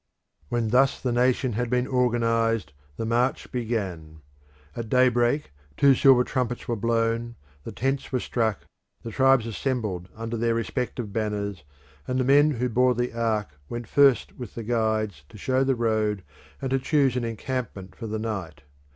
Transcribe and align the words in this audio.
When 0.49 0.69
thus 0.69 0.99
the 0.99 1.11
nation 1.11 1.53
had 1.53 1.69
been 1.69 1.87
organised 1.87 2.73
the 2.97 3.05
march 3.05 3.51
began. 3.51 4.21
At 4.75 4.89
daybreak 4.89 5.51
two 5.77 5.93
silver 5.93 6.23
trumpets 6.23 6.67
were 6.67 6.75
blown, 6.75 7.35
the 7.65 7.71
tents 7.71 8.11
were 8.11 8.19
struck, 8.19 8.61
the 9.03 9.11
tribes 9.11 9.45
assembled 9.45 10.09
under 10.15 10.37
their 10.37 10.55
respective 10.55 11.13
banners, 11.13 11.63
and 12.07 12.19
the 12.19 12.23
men 12.23 12.49
who 12.49 12.67
bore 12.67 12.95
the 12.95 13.13
ark 13.13 13.49
went 13.69 13.87
first 13.87 14.39
with 14.39 14.55
the 14.55 14.63
guides 14.63 15.23
to 15.29 15.37
show 15.37 15.63
the 15.63 15.75
road 15.75 16.23
and 16.59 16.71
to 16.71 16.79
choose 16.79 17.15
an 17.15 17.23
encampment 17.23 17.93
for 17.95 18.07
the 18.07 18.17
night. 18.17 18.63